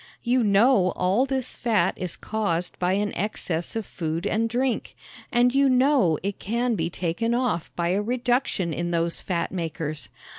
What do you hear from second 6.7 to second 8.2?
be taken off by a